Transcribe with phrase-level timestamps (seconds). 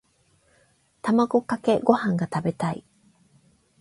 [1.03, 2.83] 卵かけご飯が食べたい。